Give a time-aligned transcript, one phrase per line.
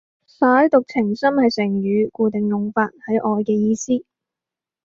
[0.39, 4.03] 舐犢情深係成語，固定用法，係愛嘅意思